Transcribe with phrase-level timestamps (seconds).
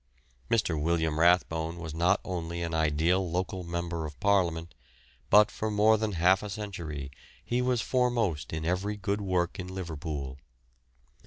[0.49, 0.81] Mr.
[0.81, 4.73] William Rathbone was not only an ideal local member of Parliament,
[5.29, 7.11] but for more than half a century
[7.45, 10.39] he was foremost in every good work in Liverpool.